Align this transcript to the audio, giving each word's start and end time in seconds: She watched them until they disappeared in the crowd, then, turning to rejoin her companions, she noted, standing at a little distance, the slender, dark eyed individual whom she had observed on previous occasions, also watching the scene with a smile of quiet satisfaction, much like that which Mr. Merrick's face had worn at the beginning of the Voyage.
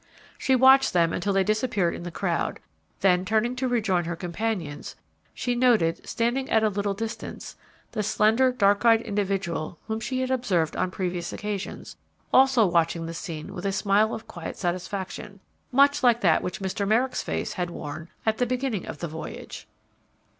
She 0.39 0.55
watched 0.55 0.93
them 0.93 1.13
until 1.13 1.31
they 1.31 1.43
disappeared 1.43 1.93
in 1.93 2.01
the 2.01 2.09
crowd, 2.09 2.59
then, 3.01 3.23
turning 3.23 3.55
to 3.57 3.67
rejoin 3.67 4.05
her 4.05 4.15
companions, 4.15 4.95
she 5.31 5.53
noted, 5.53 6.09
standing 6.09 6.49
at 6.49 6.63
a 6.63 6.69
little 6.69 6.95
distance, 6.95 7.55
the 7.91 8.01
slender, 8.01 8.51
dark 8.51 8.83
eyed 8.83 9.01
individual 9.03 9.77
whom 9.87 9.99
she 9.99 10.21
had 10.21 10.31
observed 10.31 10.75
on 10.75 10.89
previous 10.89 11.31
occasions, 11.31 11.97
also 12.33 12.65
watching 12.65 13.05
the 13.05 13.13
scene 13.13 13.53
with 13.53 13.63
a 13.67 13.71
smile 13.71 14.15
of 14.15 14.27
quiet 14.27 14.57
satisfaction, 14.57 15.39
much 15.71 16.01
like 16.01 16.21
that 16.21 16.41
which 16.41 16.61
Mr. 16.61 16.87
Merrick's 16.87 17.21
face 17.21 17.53
had 17.53 17.69
worn 17.69 18.09
at 18.25 18.39
the 18.39 18.47
beginning 18.47 18.87
of 18.87 18.97
the 19.01 19.07
Voyage. 19.07 19.67